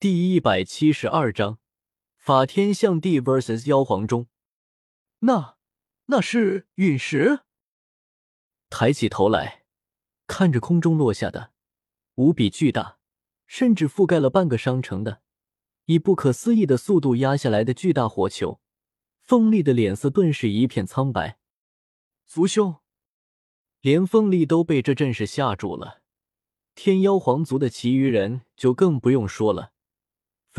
[0.00, 1.58] 第一百七十二章
[2.16, 4.28] 法天象地 vs 妖皇中。
[5.18, 5.56] 那
[6.06, 7.40] 那是陨石。
[8.70, 9.64] 抬起头来，
[10.28, 11.50] 看着空中落下的
[12.14, 13.00] 无比巨大，
[13.48, 15.20] 甚至覆盖了半个商城的，
[15.86, 18.60] 以不可思议的速度压下来的巨大火球，
[19.20, 21.40] 锋利的脸色顿时一片苍白。
[22.24, 22.76] 族兄，
[23.80, 26.02] 连锋利都被这阵势吓住了。
[26.76, 29.72] 天妖皇族的其余人就更不用说了。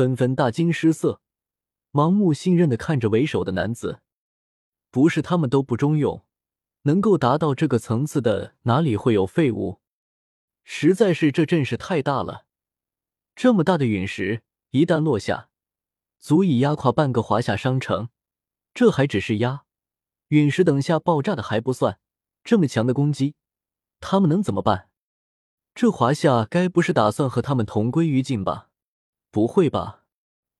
[0.00, 1.20] 纷纷大惊失色，
[1.92, 4.00] 盲目信任的看着为首的男子。
[4.90, 6.24] 不是他们都不中用，
[6.84, 9.82] 能够达到这个层次的哪里会有废物？
[10.64, 12.46] 实在是这阵势太大了，
[13.36, 15.50] 这么大的陨石一旦落下，
[16.18, 18.08] 足以压垮半个华夏商城。
[18.72, 19.64] 这还只是压
[20.28, 22.00] 陨石，等下爆炸的还不算。
[22.42, 23.34] 这么强的攻击，
[24.00, 24.88] 他们能怎么办？
[25.74, 28.69] 这华夏该不是打算和他们同归于尽吧？
[29.30, 30.04] 不会吧，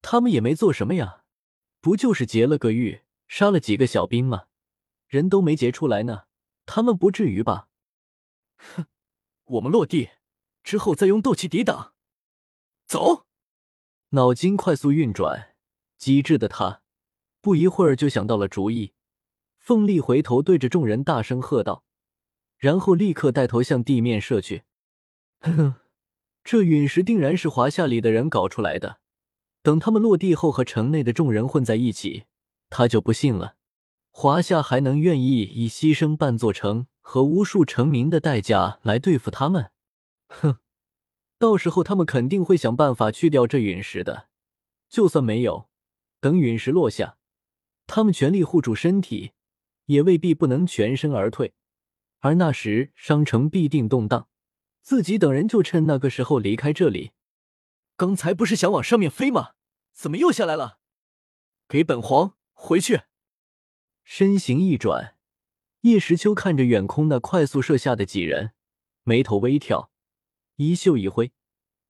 [0.02, 1.24] 他们也没做什么呀，
[1.80, 4.44] 不就是劫了个狱，杀了几个小兵吗？
[5.08, 6.24] 人都没劫出来呢，
[6.66, 7.68] 他们不至于吧？
[8.56, 8.86] 哼，
[9.44, 10.10] 我们落地
[10.62, 11.94] 之后再用斗气抵挡。
[12.86, 13.26] 走！
[14.10, 15.56] 脑筋快速运转，
[15.96, 16.82] 机智的他
[17.40, 18.94] 不一会儿就想到了主意。
[19.58, 21.84] 凤丽回头对着众人大声喝道，
[22.56, 24.62] 然后立刻带头向地面射去。
[25.40, 25.74] 哼哼。
[26.50, 28.98] 这陨石定然是华夏里的人搞出来的。
[29.62, 32.24] 等他们落地后和城内的众人混在一起，
[32.68, 33.54] 他就不信了，
[34.10, 39.70] 华夏还能愿意以牺牲半座城和无数城民的代价来对付他们？
[40.26, 40.56] 哼！
[41.38, 44.26] 到时候他们肯定会想办法去掉这陨石的。
[44.88, 45.68] 就算没有，
[46.20, 47.16] 等陨石落下，
[47.86, 49.30] 他们全力护住身体，
[49.86, 51.52] 也未必不能全身而退。
[52.18, 54.26] 而那时商城必定动荡。
[54.82, 57.12] 自己等人就趁那个时候离开这里。
[57.96, 59.50] 刚才不是想往上面飞吗？
[59.92, 60.78] 怎么又下来了？
[61.68, 63.02] 给本皇回去！
[64.02, 65.16] 身形一转，
[65.82, 68.52] 叶时秋看着远空那快速射下的几人，
[69.04, 69.90] 眉头微挑，
[70.56, 71.32] 衣袖一挥，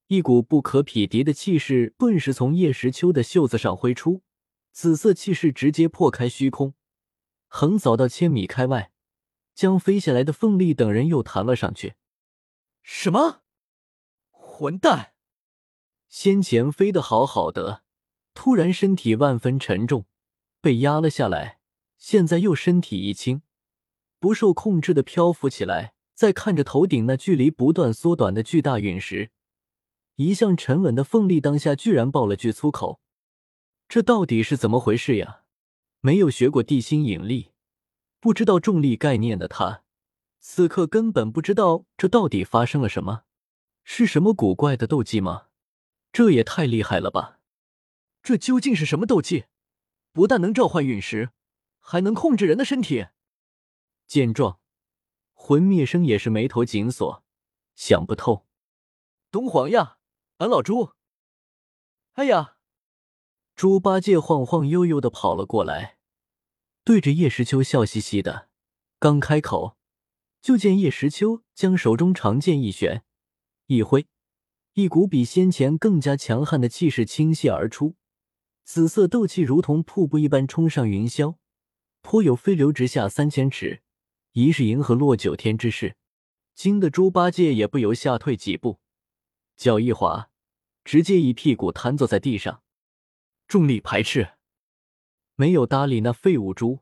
[0.09, 4.23] 一股不可匹敌的气势顿时从叶时秋的袖子上挥出，
[4.73, 6.75] 紫色气势直接破开虚空，
[7.47, 8.93] 横扫到千米开外，
[9.55, 11.95] 将飞下来的凤丽等人又弹了上去。
[12.93, 13.43] 什么？
[14.31, 15.13] 混蛋！
[16.09, 17.85] 先前飞得好好的，
[18.35, 20.07] 突然身体万分沉重，
[20.61, 21.61] 被压了下来。
[21.97, 23.43] 现在又身体一轻，
[24.19, 25.95] 不受控制的漂浮起来。
[26.15, 29.31] 再看着头顶那距离不断缩短的巨大陨石，
[30.17, 33.01] 一向沉稳的凤丽当下居然爆了句粗口
[33.89, 35.45] ：“这到底是怎么回事呀？”
[36.03, 37.53] 没有学过地心引力，
[38.19, 39.85] 不知道重力概念的他。
[40.43, 43.25] 此刻根本不知道这到底发生了什么，
[43.85, 45.49] 是什么古怪的斗技吗？
[46.13, 47.39] 这也太厉害了吧！
[48.23, 49.45] 这究竟是什么斗技？
[50.13, 51.31] 不但能召唤陨石，
[51.79, 53.09] 还能控制人的身体。
[54.07, 54.61] 见状，
[55.35, 57.23] 魂灭生也是眉头紧锁，
[57.77, 58.47] 想不透。
[59.31, 59.99] 东皇呀，
[60.39, 60.95] 俺老朱！
[62.15, 62.57] 哎呀！
[63.55, 65.99] 猪八戒晃晃悠悠的跑了过来，
[66.83, 68.49] 对着叶时秋笑嘻嘻的，
[68.99, 69.77] 刚开口。
[70.43, 73.05] 就见叶时秋将手中长剑一旋，
[73.67, 74.07] 一挥，
[74.73, 77.97] 一股比先前更加强悍的气势倾泻而出，
[78.65, 81.37] 紫色斗气如同瀑布一般冲上云霄，
[82.01, 83.83] 颇有飞流直下三千尺，
[84.33, 85.97] 疑是银河落九天之势，
[86.55, 88.81] 惊得猪八戒也不由下退几步，
[89.57, 90.31] 脚一滑，
[90.85, 92.63] 直接一屁股瘫坐在地上。
[93.47, 94.35] 重力排斥，
[95.35, 96.81] 没有搭理那废物猪，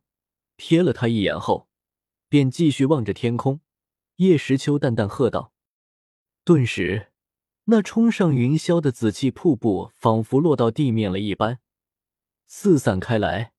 [0.58, 1.67] 瞥了他一眼后。
[2.28, 3.60] 便继续望着天空，
[4.16, 5.52] 叶时秋淡淡喝道
[6.44, 7.08] ：“顿时，
[7.64, 11.60] 那冲上云霄的紫气瀑布仿佛落到地面了一般，
[12.46, 13.52] 四散开来，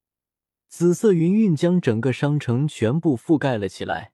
[0.67, 4.13] 紫色云韵将整个商城全部覆盖了起来。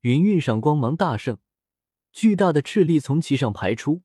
[0.00, 1.36] 云韵上光芒大盛，
[2.10, 4.02] 巨大的斥力从其上排出，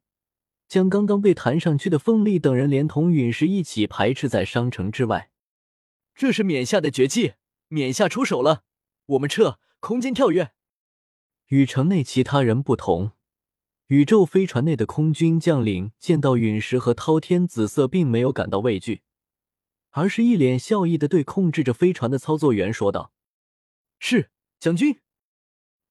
[0.68, 5.32] 将刚刚被弹上去的凤力等人连同陨石一起排斥在商城之外。
[6.14, 7.36] 这是冕下的绝技，
[7.70, 8.66] 冕下出手了。”
[9.08, 10.52] 我们撤，空间跳跃。
[11.48, 13.12] 与城内其他人不同，
[13.88, 19.04] 宇宙飞船内的空军将领见到陨石和滔天紫色，并没有感到畏惧，
[19.92, 23.14] 而是一脸笑意的对控制着飞船的操作员说道
[23.98, 25.00] ：“是将军，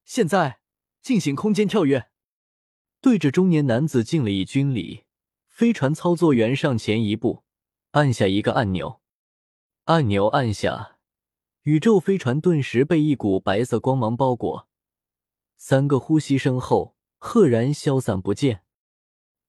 [0.05, 0.59] 现在
[1.01, 2.09] 进行空间跳跃。”
[3.01, 5.05] 对着中年男子敬了一军礼，
[5.47, 7.43] 飞船操作员上前一步，
[7.91, 9.01] 按下一个按钮，
[9.85, 10.96] 按钮按下。
[11.67, 14.69] 宇宙飞船顿时被一股白色光芒包裹，
[15.57, 18.63] 三个呼吸声后，赫然消散不见。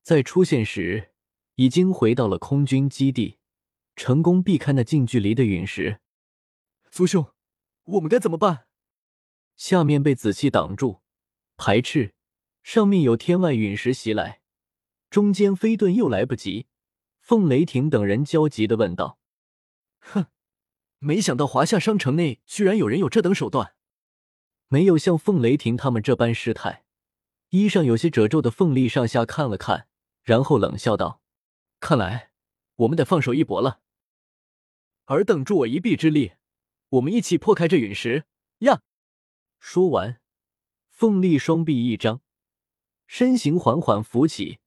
[0.03, 1.13] 再出现时，
[1.55, 3.39] 已经回到了空军基地，
[3.95, 6.01] 成功避开那近距离的陨石。
[6.91, 7.25] 苏兄，
[7.85, 8.67] 我们该怎么办？
[9.55, 11.03] 下面被紫气挡住，
[11.57, 12.15] 排斥，
[12.65, 14.41] 上面有天外陨石袭来，
[15.09, 16.67] 中间飞遁又来不及。
[17.21, 19.21] 凤雷霆等人焦急的问道
[20.03, 20.27] ：“哼，
[20.99, 23.75] 没想到华夏商城内居然有人有这等手段。”
[24.71, 26.85] 没有像凤雷霆他们这般失态。
[27.51, 29.89] 衣上有些褶皱的凤丽上下看了看，
[30.23, 31.23] 然后冷笑道
[31.81, 32.33] ：“看来
[32.77, 33.81] 我们得放手一搏了。
[35.07, 36.33] 尔等助我一臂之力，
[36.91, 38.27] 我们一起破开这陨石
[38.59, 38.83] 呀！”
[39.59, 40.21] 说完，
[40.91, 42.21] 凤丽双臂一张，
[43.07, 44.59] 身形缓缓浮起，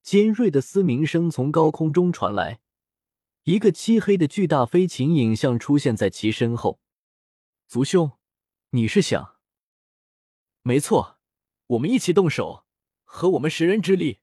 [0.00, 2.59] 尖锐的嘶鸣声从高空中传来，
[3.50, 6.78] 一个漆黑的巨大飞禽影像出现在其身后。
[7.66, 8.12] 族兄，
[8.70, 9.38] 你是想？
[10.62, 11.18] 没错。
[11.66, 12.64] 我们一起动手，
[13.02, 14.20] 和我们十人之力，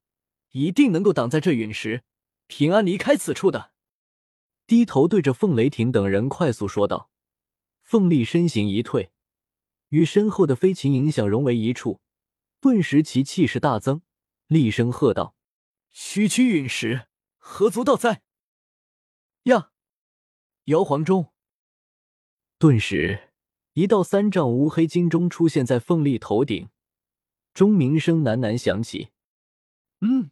[0.52, 2.06] 一定能够挡在这陨石，
[2.48, 3.74] 平安离开此处的。
[4.66, 7.10] 低头对着凤雷霆等人快速说道。
[7.82, 9.12] 凤丽身形一退，
[9.90, 12.00] 与身后的飞禽影响融为一处，
[12.62, 14.02] 顿时其气势大增，
[14.48, 15.36] 厉声喝道
[15.92, 18.22] ：“区区陨石，何足道哉？”
[19.48, 19.72] 呀！
[20.66, 21.32] 妖皇钟。
[22.58, 23.30] 顿时，
[23.74, 26.70] 一道三丈乌黑金钟出现在凤丽头顶。
[27.54, 29.10] 钟鸣声喃喃响起，
[30.02, 30.32] 嗯，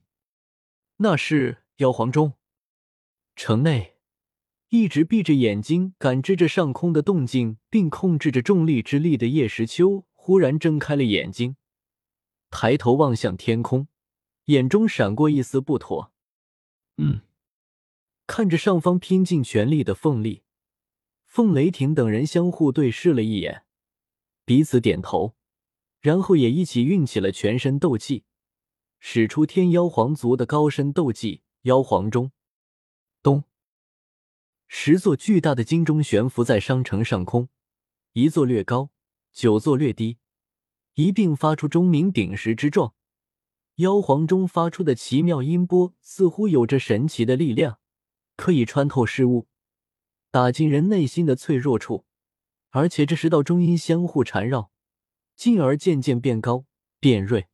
[0.97, 2.33] 那是妖皇钟。
[3.35, 3.95] 城内
[4.69, 11.56] 一直闭着眼睛感知着上空的动静，并控制着重力之力的叶时秋忽然睁开了眼睛，
[12.50, 13.88] 抬头望向天空，
[14.45, 16.12] 眼中闪过一丝不妥。
[16.97, 17.21] 嗯，
[18.27, 20.44] 看着上方拼尽全力的凤丽、
[21.25, 23.66] 凤雷霆等人，相互对视了一眼，
[24.45, 25.36] 彼此点头。
[26.01, 28.25] 然后也一起运起了全身斗气，
[29.00, 32.31] 使出天妖皇族的高深斗技妖皇钟。
[33.24, 33.45] 咚！
[34.68, 37.50] 十座巨大的金钟悬浮在商城上空，
[38.13, 38.92] 一座略高，
[39.31, 40.18] 九座略低，
[40.94, 42.94] 一并发出钟鸣鼎食之状。
[43.77, 47.80] 妖皇钟发出的奇妙音波似乎有着神奇的力量，
[48.35, 49.47] 可以穿透事物，
[50.31, 52.05] 打进人内心的脆弱处，
[52.69, 54.71] 而且这十道中音相互缠绕。
[55.35, 56.65] 进而渐渐变高
[56.97, 57.49] 变锐，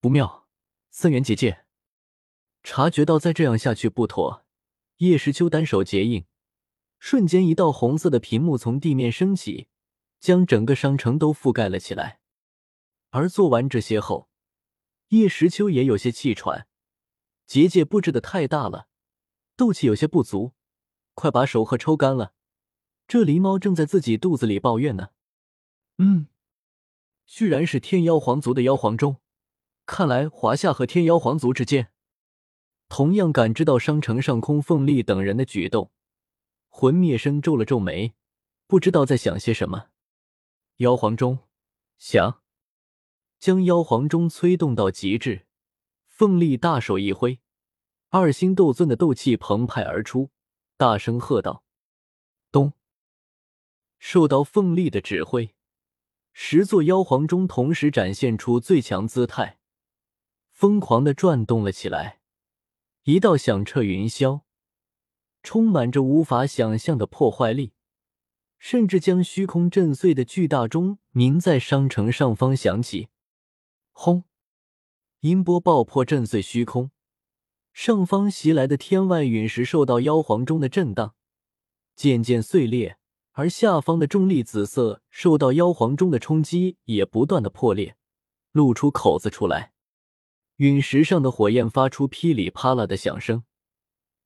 [0.00, 0.48] 不妙！
[0.90, 1.66] 三元结界
[2.62, 4.46] 察觉到再这样下去不妥，
[4.96, 6.24] 叶时秋单手结印，
[6.98, 9.68] 瞬间一道红色的屏幕从地面升起，
[10.18, 12.20] 将整个商城都覆盖了起来。
[13.10, 14.30] 而做完这些后，
[15.08, 16.66] 叶时秋也有些气喘，
[17.44, 18.88] 结界布置的太大了，
[19.56, 20.52] 斗气有些不足，
[21.14, 22.34] 快把手和抽干了。
[23.06, 25.10] 这狸猫正在自己肚子里抱怨呢。
[25.98, 26.28] 嗯。
[27.26, 29.16] 居然是天妖皇族的妖皇钟，
[29.86, 31.90] 看来华夏和天妖皇族之间，
[32.88, 35.90] 同样感知到商城上空凤丽等人的举动。
[36.68, 38.14] 魂灭生皱了皱眉，
[38.66, 39.86] 不知道在想些什么。
[40.78, 41.38] 妖皇钟，
[41.96, 42.42] 想
[43.38, 45.46] 将妖皇钟催动到极致。
[46.06, 47.40] 凤丽大手一挥，
[48.16, 50.30] 二星斗尊的斗气澎湃而出，
[50.76, 51.64] 大声喝道
[52.52, 52.74] ：“咚！”
[53.98, 55.56] 受到凤丽的指挥。
[56.32, 59.58] 十座妖皇钟同时展现出最强姿态，
[60.52, 62.20] 疯狂的转动了起来，
[63.02, 64.42] 一道响彻云霄、
[65.42, 67.72] 充满着无法想象的破坏力，
[68.60, 73.08] 甚至将虚空震碎的巨大钟鸣在商城上方响起。
[73.90, 74.22] 轰！
[75.18, 76.92] 音波爆破，震碎虚空，
[77.74, 81.16] 上方袭来的天外陨石受到妖皇钟的震荡，
[81.96, 82.98] 渐渐碎裂。
[83.32, 87.96] 而下方的重力紫色受到妖皇钟的冲击，也不断的破裂，
[88.52, 89.72] 露出口子出来。
[90.58, 93.42] 陨石上的火焰发出噼里啪啦的响声，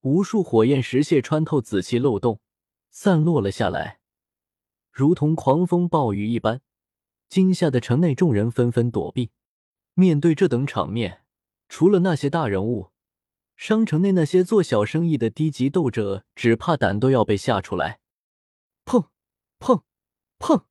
[0.02, 2.40] 无数火焰石屑穿透紫气漏洞，
[2.90, 4.00] 散落了下来，
[4.93, 6.61] 如同狂风暴雨一般。
[7.31, 9.31] 惊吓的城内众人纷纷躲避。
[9.95, 11.23] 面对这等场面，
[11.71, 12.90] 除了那些大人物，
[13.59, 17.99] 商城内那些做小生意的低级斗者，只怕胆都要被吓出来。
[18.85, 19.09] 砰！
[19.59, 19.83] 砰！
[20.38, 20.62] 砰！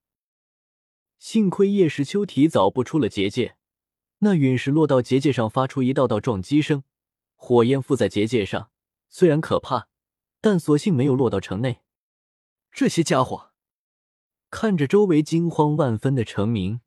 [1.18, 3.58] 幸亏叶时秋提早布出了结界，
[4.20, 6.82] 那陨石落到结界上，发出一道道撞击声，
[7.36, 8.70] 火焰附在结界上，
[9.10, 9.88] 虽然可怕，
[10.40, 11.82] 但所幸没有落到城内。
[12.72, 13.50] 这些家伙
[14.50, 16.80] 看着周围惊慌万分的城民，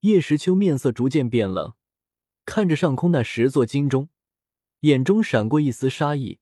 [0.00, 1.74] 叶时秋面色逐渐变冷，
[2.46, 4.08] 看着上空那十座金钟，
[4.80, 6.38] 眼中闪过一丝杀意。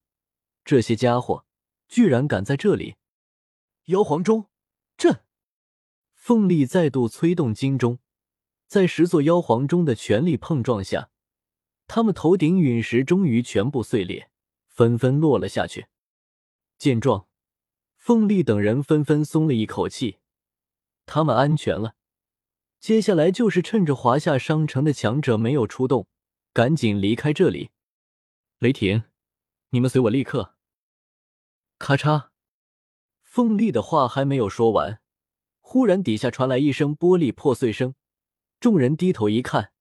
[0.64, 1.46] 这些家伙
[1.88, 2.96] 居然敢在这里！
[3.86, 4.46] 妖皇钟，
[4.96, 5.20] 震！
[6.14, 8.00] 凤丽再度催动金钟，
[8.66, 11.10] 在十座妖皇钟的全力碰撞下，
[11.86, 14.28] 他们头顶陨石终于全部碎裂，
[14.66, 15.86] 纷纷落了下去。
[16.76, 17.28] 见状，
[17.96, 20.18] 凤丽等人纷纷松了一口气，
[21.06, 21.94] 他们安全了。
[22.80, 26.08] 接下来就是趁着华夏商城的强者没有出动，
[26.52, 27.70] 赶紧离开这里。
[28.58, 29.04] 雷霆，
[29.68, 30.54] 你们随我立刻！
[31.78, 32.28] 咔嚓，
[33.22, 35.02] 凤丽的话还没有说完，
[35.60, 37.94] 忽然底下传来一声玻璃破碎声。
[38.58, 39.72] 众人低头一看，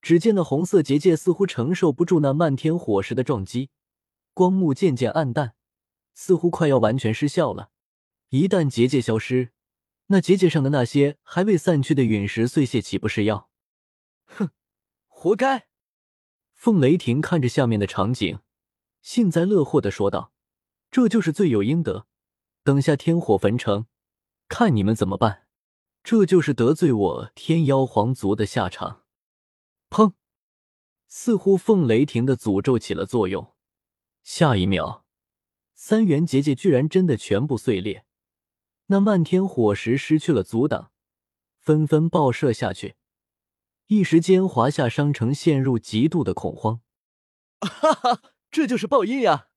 [0.00, 3.68] 只见那红色结界似乎承受不住那漫天火石的撞击，
[4.32, 5.54] 光幕渐渐暗淡，
[6.14, 7.70] 似乎快要完全失效了。
[8.30, 9.52] 一旦结界消失，
[10.06, 13.50] 那结界上的那些还未散去的陨石碎屑，岂不是要？
[14.24, 14.48] 哼，
[15.08, 15.67] 活该！
[16.58, 18.40] 凤雷霆看着下面的场景，
[19.00, 20.32] 幸灾乐祸的说道
[20.90, 22.08] ：“这就是罪有应得。
[22.64, 23.86] 等下天火焚城，
[24.48, 25.46] 看你们怎么办！
[26.02, 29.04] 这就是得罪我天妖皇族的下场。”
[29.88, 30.14] 砰！
[31.06, 33.54] 似乎凤雷霆的诅咒起了作用，
[34.24, 35.04] 下一秒，
[35.74, 38.04] 三元结界居然真的全部碎裂。
[38.86, 40.90] 那漫天火石失去了阻挡，
[41.60, 42.96] 纷纷爆射下去。
[43.88, 46.82] 一时间，华夏商城陷入极度的恐慌。
[47.60, 49.48] 哈哈，这就是报应呀！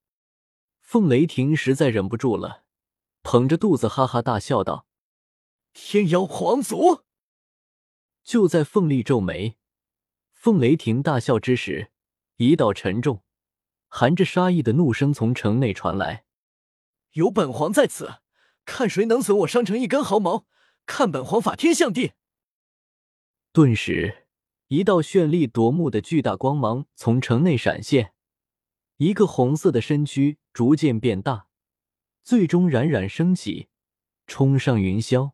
[0.79, 2.63] 凤雷霆实在忍不住了，
[3.23, 4.87] 捧着肚子哈哈大笑道
[5.73, 7.03] ：“天妖皇族！”
[8.23, 9.57] 就在凤丽皱眉、
[10.31, 11.91] 凤雷霆大笑之时，
[12.37, 13.23] 一道沉重、
[13.89, 16.23] 含着杀意的怒声从城内传来
[17.15, 18.21] ：“有本皇在此！”
[18.63, 20.45] 看谁能损我商城一根毫毛！
[20.85, 22.13] 看本皇法天象地！
[23.53, 24.27] 顿时，
[24.69, 28.13] 一道绚丽夺目的巨大光芒从城内闪现，
[28.95, 31.47] 一个红色的身躯逐渐变大，
[32.23, 33.67] 最终冉冉升起，
[34.25, 35.33] 冲上云霄。